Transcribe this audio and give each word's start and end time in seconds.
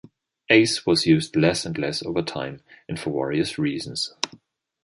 Ace 0.49 0.83
was 0.83 1.05
used 1.05 1.35
less 1.35 1.63
and 1.63 1.77
less 1.77 2.01
over 2.01 2.23
time, 2.23 2.61
and 2.89 2.99
for 2.99 3.13
various 3.27 3.59
reasons. 3.59 4.15